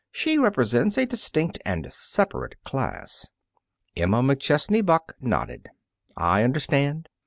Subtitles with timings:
[0.11, 3.29] She represents a distinct and separate class."
[3.95, 5.69] Emma McChesney Buck nodded:
[6.17, 7.07] "I understand.